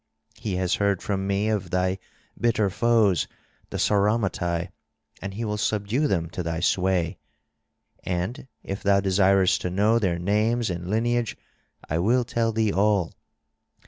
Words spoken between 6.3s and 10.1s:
to thy sway. And if thou desirest to know